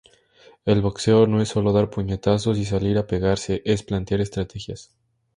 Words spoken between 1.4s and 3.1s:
es sólo dar puñetazos y salir a